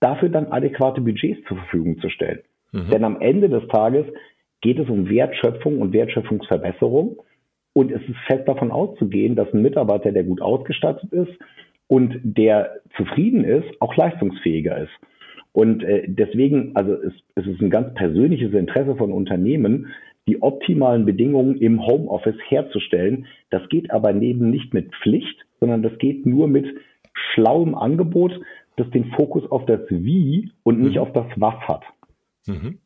dafür 0.00 0.28
dann 0.28 0.52
adäquate 0.52 1.00
Budgets 1.00 1.42
zur 1.48 1.56
Verfügung 1.56 1.98
zu 2.00 2.10
stellen. 2.10 2.40
Mhm. 2.72 2.90
Denn 2.90 3.04
am 3.04 3.20
Ende 3.22 3.48
des 3.48 3.66
Tages 3.68 4.04
geht 4.60 4.78
es 4.78 4.88
um 4.90 5.08
Wertschöpfung 5.08 5.78
und 5.78 5.94
Wertschöpfungsverbesserung. 5.94 7.16
Und 7.72 7.90
es 7.90 8.02
ist 8.02 8.18
fest 8.26 8.46
davon 8.46 8.70
auszugehen, 8.70 9.34
dass 9.34 9.50
ein 9.54 9.62
Mitarbeiter, 9.62 10.12
der 10.12 10.24
gut 10.24 10.42
ausgestattet 10.42 11.10
ist 11.12 11.32
und 11.90 12.20
der 12.22 12.82
zufrieden 12.96 13.42
ist, 13.42 13.66
auch 13.80 13.96
leistungsfähiger 13.96 14.78
ist. 14.78 14.92
Und 15.50 15.82
äh, 15.82 16.04
deswegen, 16.06 16.70
also 16.76 16.92
es, 16.92 17.12
es 17.34 17.44
ist 17.48 17.60
ein 17.60 17.68
ganz 17.68 17.92
persönliches 17.94 18.54
Interesse 18.54 18.94
von 18.94 19.10
Unternehmen, 19.12 19.88
die 20.28 20.40
optimalen 20.40 21.04
Bedingungen 21.04 21.56
im 21.56 21.84
Homeoffice 21.84 22.38
herzustellen. 22.48 23.26
Das 23.50 23.68
geht 23.70 23.90
aber 23.90 24.12
neben 24.12 24.50
nicht 24.50 24.72
mit 24.72 24.94
Pflicht, 25.02 25.36
sondern 25.58 25.82
das 25.82 25.98
geht 25.98 26.26
nur 26.26 26.46
mit 26.46 26.66
schlauem 27.12 27.74
Angebot, 27.74 28.40
das 28.76 28.88
den 28.90 29.06
Fokus 29.16 29.50
auf 29.50 29.66
das 29.66 29.80
Wie 29.88 30.52
und 30.62 30.80
nicht 30.80 30.94
mhm. 30.94 31.02
auf 31.02 31.12
das 31.12 31.26
Was 31.34 31.56
hat. 31.66 31.82
Mhm. 32.46 32.78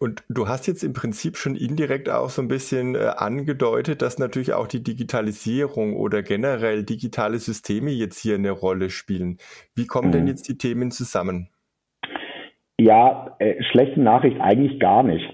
Und 0.00 0.24
du 0.28 0.48
hast 0.48 0.66
jetzt 0.66 0.82
im 0.82 0.92
Prinzip 0.92 1.36
schon 1.36 1.54
indirekt 1.54 2.08
auch 2.10 2.28
so 2.28 2.42
ein 2.42 2.48
bisschen 2.48 2.94
äh, 2.94 3.12
angedeutet, 3.16 4.02
dass 4.02 4.18
natürlich 4.18 4.52
auch 4.52 4.66
die 4.66 4.82
Digitalisierung 4.82 5.96
oder 5.96 6.22
generell 6.22 6.82
digitale 6.82 7.38
Systeme 7.38 7.90
jetzt 7.90 8.18
hier 8.18 8.34
eine 8.34 8.50
Rolle 8.50 8.90
spielen. 8.90 9.38
Wie 9.74 9.86
kommen 9.86 10.08
mhm. 10.08 10.12
denn 10.12 10.26
jetzt 10.26 10.48
die 10.48 10.58
Themen 10.58 10.90
zusammen? 10.90 11.48
Ja, 12.78 13.36
äh, 13.38 13.62
schlechte 13.70 14.00
Nachricht 14.00 14.40
eigentlich 14.40 14.80
gar 14.80 15.02
nicht. 15.02 15.24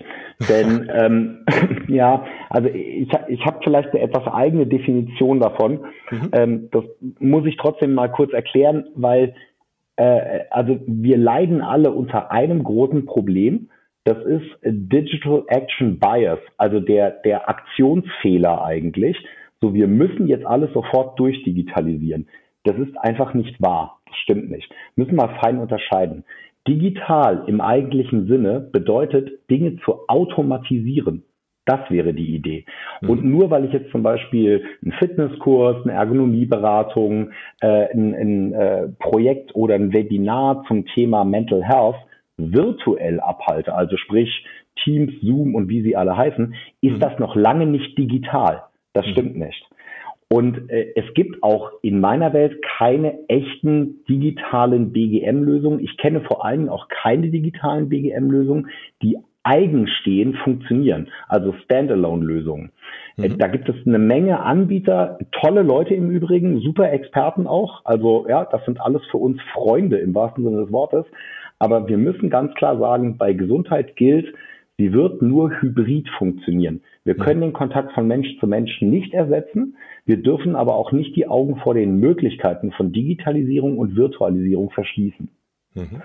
Denn 0.49 0.91
ähm, 0.95 1.45
ja, 1.89 2.25
also 2.49 2.69
ich, 2.69 3.09
ich 3.29 3.45
habe 3.47 3.61
vielleicht 3.63 3.91
eine 3.91 4.01
etwas 4.01 4.27
eigene 4.27 4.67
Definition 4.67 5.41
davon. 5.41 5.87
Mhm. 6.11 6.31
Ähm, 6.33 6.69
das 6.71 6.85
muss 7.19 7.47
ich 7.47 7.57
trotzdem 7.57 7.95
mal 7.95 8.11
kurz 8.11 8.33
erklären, 8.33 8.87
weil 8.95 9.35
äh, 9.97 10.41
also 10.51 10.79
wir 10.87 11.19
leiden 11.19 11.61
alle 11.61 11.91
unter 11.91 12.31
einem 12.31 12.65
großen 12.65 13.07
Problem. 13.07 13.71
Das 14.05 14.19
ist 14.25 14.47
Digital 14.65 15.45
Action 15.49 15.99
Bias, 15.99 16.39
also 16.57 16.81
der, 16.81 17.11
der 17.25 17.49
Aktionsfehler 17.49 18.65
eigentlich. 18.65 19.17
So, 19.61 19.75
wir 19.75 19.89
müssen 19.89 20.27
jetzt 20.27 20.47
alles 20.47 20.73
sofort 20.73 21.19
durchdigitalisieren. 21.19 22.27
Das 22.65 22.77
ist 22.79 22.97
einfach 22.99 23.35
nicht 23.35 23.61
wahr. 23.61 24.01
Das 24.07 24.17
stimmt 24.17 24.51
nicht. 24.51 24.73
Müssen 24.97 25.17
wir 25.17 25.29
fein 25.41 25.59
unterscheiden. 25.59 26.25
Digital 26.67 27.45
im 27.47 27.61
eigentlichen 27.61 28.27
Sinne 28.27 28.61
bedeutet, 28.61 29.31
Dinge 29.51 29.77
zu 29.85 30.01
automatisieren. 30.09 31.25
Das 31.67 31.81
wäre 31.91 32.15
die 32.15 32.35
Idee. 32.35 32.65
Mhm. 33.01 33.11
Und 33.11 33.25
nur 33.25 33.51
weil 33.51 33.65
ich 33.67 33.73
jetzt 33.73 33.91
zum 33.91 34.03
Beispiel 34.03 34.65
einen 34.83 34.93
Fitnesskurs, 34.93 35.85
eine 35.85 35.93
Ergonomieberatung, 35.93 37.31
äh, 37.61 37.93
ein, 37.93 38.15
ein 38.15 38.53
äh, 38.55 38.89
Projekt 38.99 39.55
oder 39.55 39.75
ein 39.75 39.93
Webinar 39.93 40.65
zum 40.69 40.87
Thema 40.87 41.25
Mental 41.25 41.63
Health 41.63 41.97
virtuell 42.53 43.21
abhalte, 43.21 43.75
also 43.75 43.97
sprich 43.97 44.45
Teams, 44.83 45.13
Zoom 45.23 45.55
und 45.55 45.69
wie 45.69 45.83
sie 45.83 45.97
alle 45.97 46.17
heißen, 46.17 46.55
ist 46.81 46.95
mhm. 46.95 47.01
das 47.01 47.19
noch 47.19 47.37
lange 47.37 47.67
nicht 47.67 47.97
digital. 47.99 48.65
Das 48.93 49.07
mhm. 49.07 49.11
stimmt 49.13 49.37
nicht. 49.37 49.65
Und 50.33 50.71
äh, 50.71 50.93
es 50.95 51.13
gibt 51.15 51.43
auch 51.43 51.73
in 51.83 52.01
meiner 52.01 52.33
Welt 52.33 52.63
keine 52.79 53.19
echten 53.29 54.05
digitalen 54.09 54.93
BGM-Lösungen. 54.93 55.81
Ich 55.81 55.97
kenne 55.97 56.21
vor 56.21 56.45
allen 56.45 56.61
Dingen 56.61 56.71
auch 56.71 56.89
keine 56.89 57.31
digitalen 57.31 57.89
BGM-Lösungen, 57.89 58.69
die 59.03 59.19
eigenstehend 59.43 60.37
funktionieren, 60.39 61.09
also 61.27 61.55
Standalone-Lösungen. 61.65 62.71
Äh, 63.17 63.31
mhm. 63.31 63.39
Da 63.39 63.49
gibt 63.49 63.69
es 63.69 63.75
eine 63.87 63.99
Menge 63.99 64.41
Anbieter, 64.41 65.19
tolle 65.33 65.63
Leute 65.63 65.95
im 65.95 66.11
Übrigen, 66.11 66.61
super 66.61 66.93
Experten 66.93 67.47
auch. 67.47 67.81
Also 67.85 68.27
ja, 68.29 68.45
das 68.45 68.65
sind 68.67 68.81
alles 68.81 69.03
für 69.11 69.17
uns 69.17 69.41
Freunde 69.53 69.99
im 69.99 70.15
wahrsten 70.15 70.45
Sinne 70.45 70.63
des 70.63 70.73
Wortes. 70.73 71.07
Aber 71.61 71.87
wir 71.87 71.99
müssen 71.99 72.31
ganz 72.31 72.55
klar 72.55 72.79
sagen, 72.79 73.19
bei 73.19 73.35
Gesundheit 73.35 73.95
gilt, 73.95 74.35
sie 74.79 74.93
wird 74.93 75.21
nur 75.23 75.51
hybrid 75.61 76.09
funktionieren. 76.19 76.81
Wir 77.05 77.15
können 77.15 77.43
den 77.43 77.53
Kontakt 77.53 77.93
von 77.93 78.09
Mensch 78.09 78.29
zu 78.41 78.47
Mensch 78.47 78.81
nicht 78.81 79.13
ersetzen. 79.13 79.77
Wir 80.07 80.17
dürfen 80.17 80.57
aber 80.57 80.75
auch 80.75 80.91
nicht 80.91 81.15
die 81.15 81.29
Augen 81.29 81.57
vor 81.57 81.75
den 81.75 82.01
Möglichkeiten 82.01 82.73
von 82.73 82.93
Digitalisierung 82.93 83.79
und 83.79 83.95
Virtualisierung 83.95 84.71
verschließen. 84.71 85.29
Mhm. 85.75 86.03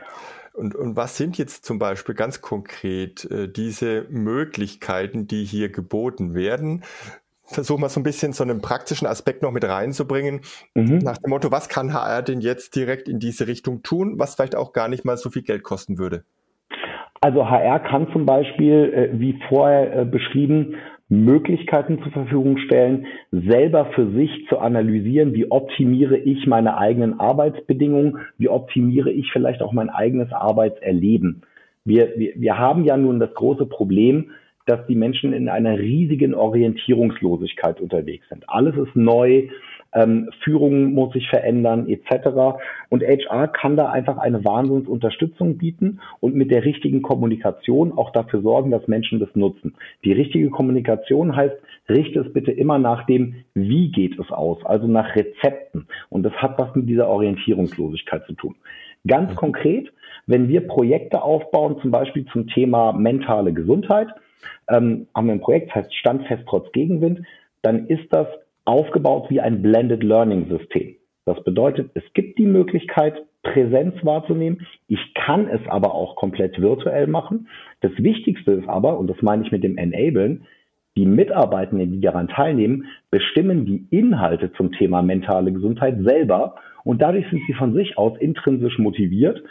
Und, 0.53 0.75
und 0.75 0.95
was 0.95 1.17
sind 1.17 1.37
jetzt 1.37 1.65
zum 1.65 1.79
Beispiel 1.79 2.15
ganz 2.15 2.41
konkret 2.41 3.25
äh, 3.31 3.47
diese 3.49 4.05
Möglichkeiten, 4.09 5.27
die 5.27 5.43
hier 5.43 5.69
geboten 5.69 6.33
werden? 6.33 6.83
Versuchen 7.47 7.81
wir 7.81 7.89
so 7.89 7.99
ein 7.99 8.03
bisschen 8.03 8.33
so 8.33 8.43
einen 8.43 8.61
praktischen 8.61 9.07
Aspekt 9.07 9.43
noch 9.43 9.51
mit 9.51 9.63
reinzubringen. 9.63 10.41
Mhm. 10.73 10.99
Nach 10.99 11.17
dem 11.17 11.29
Motto, 11.29 11.51
was 11.51 11.69
kann 11.69 11.93
HR 11.93 12.23
denn 12.23 12.41
jetzt 12.41 12.75
direkt 12.75 13.07
in 13.07 13.19
diese 13.19 13.47
Richtung 13.47 13.83
tun, 13.83 14.15
was 14.17 14.35
vielleicht 14.35 14.55
auch 14.55 14.73
gar 14.73 14.87
nicht 14.87 15.05
mal 15.05 15.17
so 15.17 15.29
viel 15.29 15.43
Geld 15.43 15.63
kosten 15.63 15.97
würde? 15.97 16.23
Also 17.21 17.49
HR 17.49 17.79
kann 17.79 18.07
zum 18.11 18.25
Beispiel, 18.25 18.93
äh, 18.93 19.19
wie 19.19 19.39
vorher 19.49 20.01
äh, 20.01 20.05
beschrieben, 20.05 20.75
Möglichkeiten 21.07 22.01
zur 22.01 22.11
Verfügung 22.11 22.57
stellen, 22.57 23.05
selber 23.31 23.91
für 23.93 24.11
sich 24.11 24.47
zu 24.49 24.57
analysieren, 24.57 25.33
wie 25.33 25.51
optimiere 25.51 26.17
ich 26.17 26.47
meine 26.47 26.77
eigenen 26.77 27.19
Arbeitsbedingungen, 27.19 28.17
wie 28.37 28.49
optimiere 28.49 29.11
ich 29.11 29.31
vielleicht 29.31 29.61
auch 29.61 29.71
mein 29.71 29.89
eigenes 29.89 30.31
Arbeitserleben. 30.31 31.43
Wir, 31.83 32.13
wir, 32.17 32.33
wir 32.35 32.57
haben 32.57 32.83
ja 32.85 32.97
nun 32.97 33.19
das 33.19 33.33
große 33.35 33.67
Problem, 33.67 34.31
dass 34.65 34.85
die 34.87 34.95
Menschen 34.95 35.33
in 35.33 35.49
einer 35.49 35.77
riesigen 35.77 36.33
Orientierungslosigkeit 36.33 37.79
unterwegs 37.81 38.27
sind. 38.29 38.43
Alles 38.47 38.75
ist 38.75 38.95
neu, 38.95 39.49
ähm, 39.95 40.29
Führung 40.43 40.93
muss 40.93 41.13
sich 41.13 41.27
verändern, 41.29 41.87
etc. 41.87 42.59
Und 42.89 43.01
HR 43.01 43.47
kann 43.47 43.77
da 43.77 43.89
einfach 43.89 44.17
eine 44.17 44.43
Wahnsinnsunterstützung 44.43 45.57
bieten 45.57 46.01
und 46.19 46.35
mit 46.35 46.51
der 46.51 46.65
richtigen 46.65 47.01
Kommunikation 47.01 47.93
auch 47.97 48.11
dafür 48.11 48.41
sorgen, 48.41 48.71
dass 48.71 48.87
Menschen 48.87 49.19
das 49.19 49.29
nutzen. 49.35 49.75
Die 50.03 50.11
richtige 50.11 50.49
Kommunikation 50.49 51.35
heißt, 51.35 51.55
richte 51.89 52.19
es 52.19 52.33
bitte 52.33 52.51
immer 52.51 52.77
nach 52.77 53.05
dem, 53.05 53.35
wie 53.53 53.91
geht 53.91 54.19
es 54.19 54.29
aus, 54.31 54.57
also 54.65 54.87
nach 54.87 55.15
Rezepten. 55.15 55.87
Und 56.09 56.23
das 56.23 56.33
hat 56.33 56.59
was 56.59 56.75
mit 56.75 56.89
dieser 56.89 57.07
Orientierungslosigkeit 57.07 58.25
zu 58.25 58.33
tun. 58.33 58.55
Ganz 59.07 59.35
konkret, 59.35 59.91
wenn 60.27 60.49
wir 60.49 60.67
Projekte 60.67 61.21
aufbauen, 61.21 61.77
zum 61.81 61.91
Beispiel 61.91 62.25
zum 62.33 62.47
Thema 62.47 62.91
mentale 62.91 63.53
Gesundheit, 63.53 64.07
ähm, 64.69 65.07
haben 65.15 65.27
wir 65.27 65.33
ein 65.33 65.41
Projekt, 65.41 65.69
das 65.69 65.75
heißt 65.83 65.95
Standfest 65.95 66.43
trotz 66.47 66.71
Gegenwind, 66.71 67.21
dann 67.61 67.87
ist 67.87 68.11
das 68.11 68.27
aufgebaut 68.65 69.29
wie 69.29 69.41
ein 69.41 69.61
Blended 69.61 70.03
Learning 70.03 70.47
System. 70.49 70.95
Das 71.25 71.43
bedeutet, 71.43 71.91
es 71.93 72.03
gibt 72.13 72.37
die 72.37 72.45
Möglichkeit, 72.45 73.15
Präsenz 73.41 73.95
wahrzunehmen. 74.03 74.65
Ich 74.87 75.13
kann 75.13 75.47
es 75.47 75.61
aber 75.67 75.93
auch 75.93 76.15
komplett 76.15 76.59
virtuell 76.59 77.07
machen. 77.07 77.47
Das 77.81 77.91
Wichtigste 77.97 78.51
ist 78.53 78.67
aber, 78.67 78.97
und 78.97 79.07
das 79.07 79.21
meine 79.21 79.43
ich 79.45 79.51
mit 79.51 79.63
dem 79.63 79.77
Enablen, 79.77 80.45
die 80.97 81.05
Mitarbeitenden, 81.05 81.91
die 81.91 82.01
daran 82.01 82.27
teilnehmen, 82.27 82.85
bestimmen 83.11 83.65
die 83.65 83.85
Inhalte 83.89 84.51
zum 84.53 84.71
Thema 84.71 85.01
mentale 85.01 85.51
Gesundheit 85.51 85.97
selber 86.03 86.55
und 86.83 87.01
dadurch 87.01 87.29
sind 87.29 87.41
sie 87.47 87.53
von 87.53 87.73
sich 87.73 87.97
aus 87.97 88.17
intrinsisch 88.17 88.77
motiviert, 88.79 89.43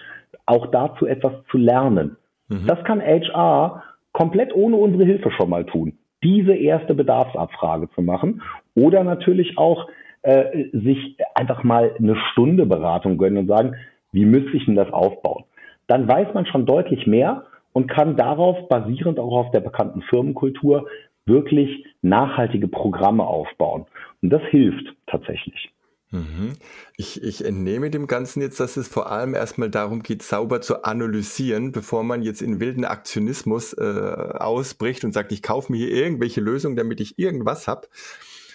auch 0.46 0.70
dazu 0.70 1.06
etwas 1.06 1.32
zu 1.50 1.58
lernen. 1.58 2.16
Mhm. 2.48 2.66
Das 2.66 2.82
kann 2.84 3.00
HR 3.00 3.82
komplett 4.14 4.54
ohne 4.54 4.76
unsere 4.76 5.04
Hilfe 5.04 5.30
schon 5.30 5.50
mal 5.50 5.66
tun 5.66 5.98
diese 6.24 6.54
erste 6.54 6.94
Bedarfsabfrage 6.94 7.90
zu 7.90 8.02
machen 8.02 8.42
oder 8.74 9.04
natürlich 9.04 9.58
auch 9.58 9.88
äh, 10.22 10.70
sich 10.72 11.16
einfach 11.34 11.62
mal 11.62 11.94
eine 11.98 12.16
Stunde 12.32 12.66
Beratung 12.66 13.18
gönnen 13.18 13.38
und 13.38 13.46
sagen, 13.46 13.76
wie 14.10 14.24
müsste 14.24 14.56
ich 14.56 14.64
denn 14.64 14.74
das 14.74 14.90
aufbauen? 14.92 15.44
Dann 15.86 16.08
weiß 16.08 16.32
man 16.32 16.46
schon 16.46 16.64
deutlich 16.64 17.06
mehr 17.06 17.44
und 17.74 17.88
kann 17.88 18.16
darauf 18.16 18.68
basierend 18.68 19.18
auch 19.20 19.36
auf 19.36 19.50
der 19.50 19.60
bekannten 19.60 20.00
Firmenkultur 20.02 20.88
wirklich 21.26 21.84
nachhaltige 22.00 22.68
Programme 22.68 23.26
aufbauen. 23.26 23.84
Und 24.22 24.30
das 24.30 24.42
hilft 24.44 24.94
tatsächlich. 25.06 25.72
Mhm. 26.14 26.52
Ich, 26.96 27.22
ich 27.24 27.44
entnehme 27.44 27.90
dem 27.90 28.06
Ganzen 28.06 28.40
jetzt, 28.40 28.60
dass 28.60 28.76
es 28.76 28.86
vor 28.86 29.10
allem 29.10 29.34
erstmal 29.34 29.68
darum 29.68 30.02
geht, 30.02 30.22
sauber 30.22 30.60
zu 30.60 30.84
analysieren, 30.84 31.72
bevor 31.72 32.04
man 32.04 32.22
jetzt 32.22 32.40
in 32.40 32.60
wilden 32.60 32.84
Aktionismus 32.84 33.72
äh, 33.72 33.82
ausbricht 33.82 35.04
und 35.04 35.12
sagt, 35.12 35.32
ich 35.32 35.42
kaufe 35.42 35.72
mir 35.72 35.78
hier 35.78 35.90
irgendwelche 35.90 36.40
Lösungen, 36.40 36.76
damit 36.76 37.00
ich 37.00 37.18
irgendwas 37.18 37.66
habe. 37.66 37.88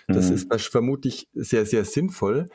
Das 0.08 0.30
mhm. 0.30 0.36
ist 0.36 0.68
vermutlich 0.70 1.28
sehr, 1.34 1.66
sehr 1.66 1.84
sinnvoll. 1.84 2.48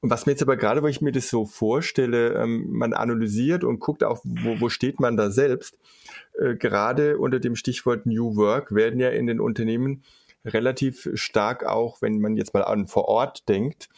Und 0.00 0.10
was 0.10 0.24
mir 0.24 0.32
jetzt 0.32 0.42
aber 0.42 0.56
gerade, 0.56 0.82
wo 0.82 0.86
ich 0.86 1.02
mir 1.02 1.12
das 1.12 1.28
so 1.28 1.44
vorstelle, 1.44 2.32
ähm, 2.34 2.66
man 2.70 2.94
analysiert 2.94 3.62
und 3.62 3.78
guckt 3.78 4.04
auch, 4.04 4.20
wo, 4.24 4.58
wo 4.60 4.68
steht 4.70 5.00
man 5.00 5.18
da 5.18 5.30
selbst. 5.30 5.76
Äh, 6.40 6.54
gerade 6.54 7.18
unter 7.18 7.40
dem 7.40 7.56
Stichwort 7.56 8.06
New 8.06 8.36
Work 8.36 8.74
werden 8.74 9.00
ja 9.00 9.10
in 9.10 9.26
den 9.26 9.38
Unternehmen 9.38 10.02
relativ 10.46 11.10
stark 11.14 11.64
auch, 11.64 12.00
wenn 12.00 12.20
man 12.20 12.36
jetzt 12.36 12.54
mal 12.54 12.64
an 12.64 12.86
vor 12.86 13.06
Ort 13.06 13.48
denkt, 13.48 13.88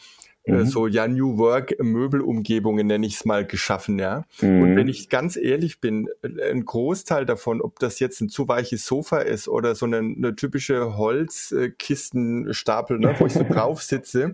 mhm. 0.51 0.65
so 0.65 0.87
ja 0.87 1.07
New 1.07 1.37
Work 1.37 1.81
Möbelumgebungen 1.81 2.87
nenne 2.87 3.05
ich 3.05 3.15
es 3.15 3.25
mal 3.25 3.45
geschaffen, 3.45 3.99
ja. 3.99 4.25
Mhm. 4.41 4.61
Und 4.61 4.75
wenn 4.75 4.87
ich 4.87 5.09
ganz 5.09 5.35
ehrlich 5.35 5.79
bin, 5.79 6.09
äh, 6.21 6.51
ein 6.51 6.65
Großteil 6.65 7.25
davon, 7.25 7.61
ob 7.61 7.79
das 7.79 7.99
jetzt 7.99 8.21
ein 8.21 8.29
zu 8.29 8.47
weiches 8.47 8.85
Sofa 8.85 9.19
ist 9.19 9.47
oder 9.47 9.75
so 9.75 9.85
eine, 9.85 9.97
eine 9.97 10.35
typische 10.35 10.97
Holzkistenstapel, 10.97 12.99
ne, 12.99 13.15
wo 13.19 13.25
ich 13.25 13.33
so 13.33 13.43
drauf 13.49 13.81
sitze, 13.81 14.33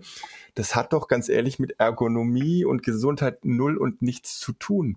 das 0.54 0.74
hat 0.74 0.92
doch 0.92 1.08
ganz 1.08 1.28
ehrlich 1.28 1.58
mit 1.58 1.78
Ergonomie 1.78 2.64
und 2.64 2.82
Gesundheit 2.82 3.44
null 3.44 3.76
und 3.76 4.02
nichts 4.02 4.40
zu 4.40 4.52
tun. 4.52 4.96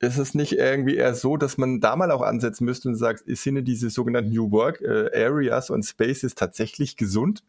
Ist 0.00 0.18
es 0.18 0.34
nicht 0.34 0.52
irgendwie 0.52 0.94
eher 0.94 1.14
so, 1.14 1.36
dass 1.36 1.58
man 1.58 1.80
da 1.80 1.96
mal 1.96 2.12
auch 2.12 2.22
ansetzen 2.22 2.64
müsste 2.64 2.88
und 2.88 2.94
sagt, 2.94 3.24
sind 3.26 3.64
diese 3.64 3.90
sogenannten 3.90 4.30
New 4.30 4.52
Work 4.52 4.80
äh, 4.80 5.10
Areas 5.12 5.70
und 5.70 5.82
Spaces 5.82 6.36
tatsächlich 6.36 6.96
gesund? 6.96 7.42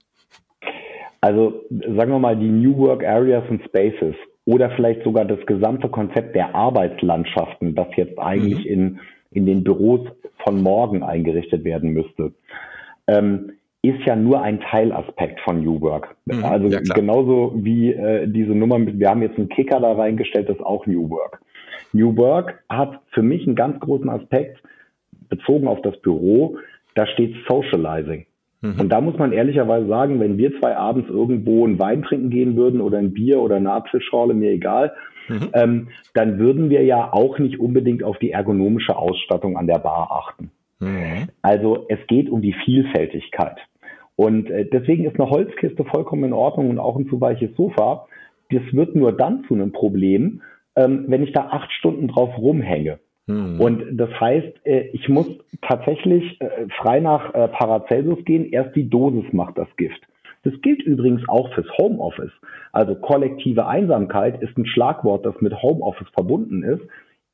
Also 1.21 1.65
sagen 1.69 2.11
wir 2.11 2.19
mal 2.19 2.37
die 2.37 2.47
New 2.47 2.77
Work 2.77 3.03
Areas 3.03 3.43
and 3.49 3.61
Spaces 3.65 4.15
oder 4.45 4.69
vielleicht 4.71 5.03
sogar 5.03 5.25
das 5.25 5.45
gesamte 5.45 5.89
Konzept 5.89 6.35
der 6.35 6.55
Arbeitslandschaften, 6.55 7.75
das 7.75 7.87
jetzt 7.95 8.17
eigentlich 8.17 8.65
mhm. 8.65 8.71
in, 8.71 8.99
in 9.31 9.45
den 9.45 9.63
Büros 9.63 10.07
von 10.43 10.61
morgen 10.61 11.03
eingerichtet 11.03 11.63
werden 11.63 11.91
müsste, 11.91 12.33
ähm, 13.07 13.51
ist 13.81 13.99
ja 14.05 14.15
nur 14.15 14.41
ein 14.41 14.59
Teilaspekt 14.59 15.39
von 15.41 15.63
New 15.63 15.79
Work. 15.81 16.15
Mhm, 16.25 16.43
also 16.43 16.67
ja, 16.67 16.79
genauso 16.79 17.53
wie 17.55 17.93
äh, 17.93 18.27
diese 18.27 18.51
Nummer 18.51 18.77
mit, 18.77 18.99
wir 18.99 19.09
haben 19.09 19.21
jetzt 19.21 19.37
einen 19.37 19.49
Kicker 19.49 19.79
da 19.79 19.93
reingestellt, 19.93 20.49
das 20.49 20.57
ist 20.57 20.65
auch 20.65 20.85
New 20.85 21.09
Work. 21.09 21.41
New 21.93 22.15
Work 22.17 22.61
hat 22.69 22.99
für 23.11 23.23
mich 23.23 23.45
einen 23.47 23.55
ganz 23.55 23.79
großen 23.79 24.09
Aspekt 24.09 24.61
bezogen 25.29 25.67
auf 25.67 25.81
das 25.81 25.99
Büro, 26.01 26.57
da 26.95 27.07
steht 27.07 27.35
Socializing. 27.47 28.25
Mhm. 28.61 28.79
Und 28.79 28.89
da 28.89 29.01
muss 29.01 29.17
man 29.17 29.31
ehrlicherweise 29.31 29.87
sagen, 29.87 30.19
wenn 30.19 30.37
wir 30.37 30.57
zwei 30.59 30.75
abends 30.75 31.09
irgendwo 31.09 31.65
einen 31.65 31.79
Wein 31.79 32.03
trinken 32.03 32.29
gehen 32.29 32.55
würden 32.55 32.81
oder 32.81 32.97
ein 32.97 33.13
Bier 33.13 33.39
oder 33.39 33.55
eine 33.55 33.71
Apfelschorle, 33.71 34.33
mir 34.33 34.51
egal, 34.51 34.93
mhm. 35.27 35.49
ähm, 35.53 35.87
dann 36.13 36.39
würden 36.39 36.69
wir 36.69 36.83
ja 36.83 37.13
auch 37.13 37.39
nicht 37.39 37.59
unbedingt 37.59 38.03
auf 38.03 38.17
die 38.19 38.31
ergonomische 38.31 38.97
Ausstattung 38.97 39.57
an 39.57 39.67
der 39.67 39.79
Bar 39.79 40.11
achten. 40.11 40.51
Mhm. 40.79 41.29
Also 41.41 41.85
es 41.89 41.99
geht 42.07 42.29
um 42.29 42.41
die 42.41 42.55
Vielfältigkeit. 42.65 43.57
Und 44.15 44.49
äh, 44.49 44.65
deswegen 44.65 45.05
ist 45.05 45.19
eine 45.19 45.29
Holzkiste 45.29 45.85
vollkommen 45.85 46.25
in 46.25 46.33
Ordnung 46.33 46.69
und 46.69 46.79
auch 46.79 46.97
ein 46.97 47.07
zu 47.07 47.21
weiches 47.21 47.55
Sofa. 47.55 48.07
Das 48.51 48.61
wird 48.71 48.95
nur 48.95 49.13
dann 49.13 49.45
zu 49.47 49.53
einem 49.53 49.71
Problem, 49.71 50.41
ähm, 50.75 51.05
wenn 51.07 51.23
ich 51.23 51.31
da 51.31 51.47
acht 51.51 51.71
Stunden 51.71 52.09
drauf 52.09 52.37
rumhänge. 52.37 52.99
Mhm. 53.29 53.61
Und 53.61 53.97
das 53.97 54.09
heißt, 54.19 54.65
äh, 54.65 54.89
ich 54.91 55.07
muss 55.07 55.27
tatsächlich 55.61 56.41
äh, 56.41 56.67
frei 56.81 56.99
nach 56.99 57.33
äh, 57.35 57.47
Paracelsus 57.47 58.25
gehen. 58.25 58.51
Erst 58.51 58.75
die 58.75 58.89
Dosis 58.89 59.31
macht 59.33 59.57
das 59.57 59.67
Gift. 59.77 60.01
Das 60.43 60.53
gilt 60.61 60.81
übrigens 60.81 61.21
auch 61.29 61.53
fürs 61.53 61.67
Homeoffice. 61.77 62.31
Also 62.71 62.95
kollektive 62.95 63.67
Einsamkeit 63.67 64.41
ist 64.41 64.57
ein 64.57 64.65
Schlagwort, 64.65 65.25
das 65.25 65.39
mit 65.41 65.61
Homeoffice 65.61 66.09
verbunden 66.09 66.63
ist. 66.63 66.81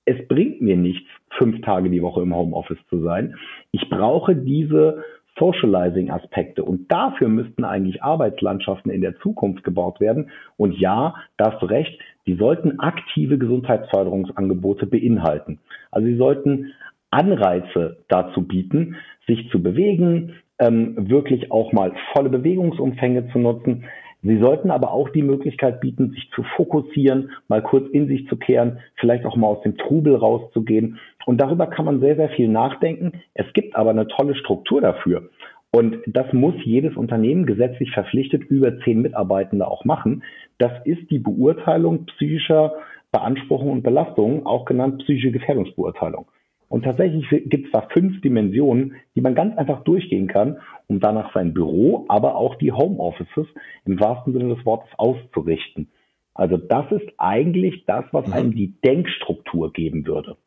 Es 0.03 0.27
bringt 0.27 0.61
mir 0.61 0.75
nichts, 0.75 1.07
fünf 1.37 1.61
Tage 1.61 1.89
die 1.89 2.01
Woche 2.01 2.21
im 2.21 2.35
Homeoffice 2.35 2.85
zu 2.89 3.01
sein. 3.01 3.35
Ich 3.71 3.89
brauche 3.89 4.35
diese 4.35 5.03
Socializing-Aspekte. 5.39 6.63
Und 6.63 6.91
dafür 6.91 7.29
müssten 7.29 7.63
eigentlich 7.63 8.03
Arbeitslandschaften 8.03 8.91
in 8.91 9.01
der 9.01 9.17
Zukunft 9.19 9.63
gebaut 9.63 9.99
werden. 9.99 10.29
Und 10.57 10.77
ja, 10.77 11.15
da 11.37 11.51
hast 11.51 11.61
du 11.61 11.67
recht, 11.67 11.99
die 12.27 12.35
sollten 12.35 12.79
aktive 12.79 13.37
Gesundheitsförderungsangebote 13.37 14.85
beinhalten. 14.85 15.59
Also 15.91 16.07
sie 16.07 16.17
sollten 16.17 16.73
Anreize 17.11 17.97
dazu 18.07 18.41
bieten, 18.47 18.95
sich 19.27 19.49
zu 19.49 19.61
bewegen, 19.61 20.33
ähm, 20.59 21.09
wirklich 21.09 21.51
auch 21.51 21.71
mal 21.71 21.93
volle 22.13 22.29
Bewegungsumfänge 22.29 23.29
zu 23.31 23.39
nutzen. 23.39 23.85
Sie 24.23 24.39
sollten 24.39 24.71
aber 24.71 24.91
auch 24.91 25.09
die 25.09 25.21
Möglichkeit 25.21 25.81
bieten, 25.81 26.11
sich 26.11 26.31
zu 26.33 26.43
fokussieren, 26.55 27.29
mal 27.47 27.61
kurz 27.61 27.87
in 27.91 28.07
sich 28.07 28.27
zu 28.27 28.37
kehren, 28.37 28.79
vielleicht 28.95 29.23
auch 29.25 29.35
mal 29.35 29.47
aus 29.47 29.61
dem 29.61 29.77
Trubel 29.77 30.15
rauszugehen. 30.15 30.97
Und 31.27 31.39
darüber 31.39 31.67
kann 31.67 31.85
man 31.85 31.99
sehr, 31.99 32.15
sehr 32.15 32.29
viel 32.29 32.47
nachdenken. 32.47 33.21
Es 33.35 33.45
gibt 33.53 33.75
aber 33.75 33.91
eine 33.91 34.07
tolle 34.07 34.35
Struktur 34.35 34.81
dafür. 34.81 35.29
Und 35.71 35.97
das 36.07 36.31
muss 36.33 36.55
jedes 36.63 36.95
Unternehmen 36.95 37.45
gesetzlich 37.45 37.91
verpflichtet 37.91 38.45
über 38.45 38.79
zehn 38.79 39.01
Mitarbeitende 39.01 39.67
auch 39.67 39.83
machen. 39.83 40.23
Das 40.57 40.71
ist 40.85 41.09
die 41.11 41.19
Beurteilung 41.19 42.05
psychischer 42.05 42.73
Beanspruchungen 43.11 43.73
und 43.73 43.83
Belastungen, 43.83 44.45
auch 44.45 44.65
genannt 44.65 44.99
psychische 45.03 45.31
Gefährdungsbeurteilung. 45.31 46.27
Und 46.67 46.83
tatsächlich 46.83 47.25
gibt 47.29 47.67
es 47.67 47.71
da 47.71 47.87
fünf 47.93 48.21
Dimensionen, 48.21 48.95
die 49.15 49.21
man 49.21 49.35
ganz 49.35 49.57
einfach 49.57 49.83
durchgehen 49.83 50.27
kann, 50.27 50.57
um 50.87 50.99
danach 50.99 51.33
sein 51.33 51.53
Büro, 51.53 52.05
aber 52.07 52.35
auch 52.35 52.55
die 52.55 52.71
Homeoffices 52.71 53.47
im 53.85 53.99
wahrsten 53.99 54.33
Sinne 54.33 54.55
des 54.55 54.65
Wortes 54.65 54.89
auszurichten. 54.97 55.89
Also 56.33 56.57
das 56.57 56.91
ist 56.91 57.09
eigentlich 57.17 57.85
das, 57.85 58.05
was 58.11 58.31
einem 58.31 58.49
mhm. 58.49 58.55
die 58.55 58.73
Denkstruktur 58.81 59.71
geben 59.71 60.05
würde. 60.05 60.37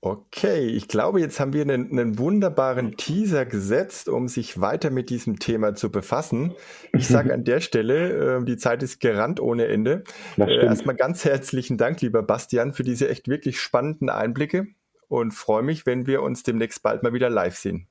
Okay, 0.00 0.66
ich 0.66 0.86
glaube, 0.86 1.20
jetzt 1.20 1.40
haben 1.40 1.54
wir 1.54 1.62
einen, 1.62 1.90
einen, 1.90 2.18
wunderbaren 2.18 2.96
Teaser 2.98 3.46
gesetzt, 3.46 4.08
um 4.10 4.28
sich 4.28 4.60
weiter 4.60 4.90
mit 4.90 5.08
diesem 5.08 5.38
Thema 5.38 5.74
zu 5.74 5.90
befassen. 5.90 6.52
Ich 6.92 7.08
sage 7.08 7.32
an 7.32 7.44
der 7.44 7.60
Stelle, 7.60 8.40
äh, 8.40 8.44
die 8.44 8.58
Zeit 8.58 8.82
ist 8.82 9.00
gerannt 9.00 9.40
ohne 9.40 9.66
Ende. 9.66 10.04
Äh, 10.36 10.62
erstmal 10.62 10.94
ganz 10.94 11.24
herzlichen 11.24 11.78
Dank, 11.78 12.02
lieber 12.02 12.22
Bastian, 12.22 12.74
für 12.74 12.82
diese 12.82 13.08
echt 13.08 13.28
wirklich 13.28 13.58
spannenden 13.58 14.10
Einblicke 14.10 14.66
und 15.08 15.32
freue 15.32 15.62
mich, 15.62 15.86
wenn 15.86 16.06
wir 16.06 16.20
uns 16.20 16.42
demnächst 16.42 16.82
bald 16.82 17.02
mal 17.02 17.14
wieder 17.14 17.30
live 17.30 17.56
sehen. 17.56 17.86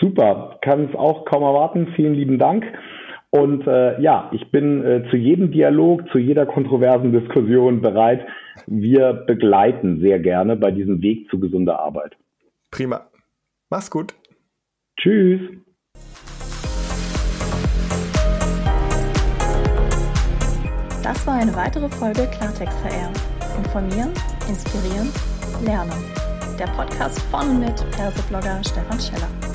Super, 0.00 0.58
kann 0.62 0.88
es 0.88 0.96
auch 0.96 1.26
kaum 1.26 1.44
erwarten. 1.44 1.92
Vielen 1.94 2.14
lieben 2.14 2.38
Dank. 2.38 2.64
Und 3.36 3.66
äh, 3.66 4.00
ja, 4.00 4.30
ich 4.32 4.50
bin 4.50 4.82
äh, 4.82 5.02
zu 5.10 5.16
jedem 5.16 5.50
Dialog, 5.50 6.08
zu 6.10 6.18
jeder 6.18 6.46
kontroversen 6.46 7.12
Diskussion 7.12 7.82
bereit. 7.82 8.26
Wir 8.66 9.12
begleiten 9.12 10.00
sehr 10.00 10.18
gerne 10.20 10.56
bei 10.56 10.70
diesem 10.70 11.02
Weg 11.02 11.28
zu 11.28 11.38
gesunder 11.38 11.78
Arbeit. 11.78 12.16
Prima. 12.70 13.06
Mach's 13.68 13.90
gut. 13.90 14.14
Tschüss. 14.98 15.40
Das 21.02 21.26
war 21.26 21.34
eine 21.34 21.54
weitere 21.54 21.88
Folge 21.90 22.26
Klartext 22.36 22.82
HR. 22.84 23.12
Informieren, 23.58 24.12
inspirieren, 24.48 25.08
lernen. 25.64 25.92
Der 26.58 26.66
Podcast 26.68 27.20
von 27.30 27.50
und 27.50 27.60
mit 27.60 27.90
Perseblogger 27.90 28.62
Stefan 28.64 28.98
Scheller. 28.98 29.45